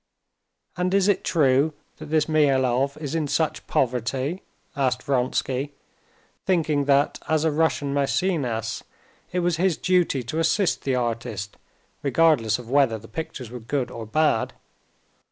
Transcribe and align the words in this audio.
"And 0.77 0.95
is 0.95 1.07
it 1.07 1.23
true 1.23 1.75
that 1.97 2.07
this 2.07 2.27
Mihailov 2.27 2.97
is 2.97 3.13
in 3.13 3.27
such 3.27 3.67
poverty?" 3.67 4.41
asked 4.75 5.03
Vronsky, 5.03 5.73
thinking 6.43 6.85
that, 6.85 7.19
as 7.29 7.43
a 7.43 7.51
Russian 7.51 7.93
Mæcenas, 7.93 8.81
it 9.31 9.41
was 9.41 9.57
his 9.57 9.77
duty 9.77 10.23
to 10.23 10.39
assist 10.39 10.81
the 10.85 10.95
artist 10.95 11.55
regardless 12.01 12.57
of 12.57 12.67
whether 12.67 12.97
the 12.97 13.07
picture 13.07 13.45
were 13.53 13.59
good 13.59 13.91
or 13.91 14.07
bad. 14.07 14.53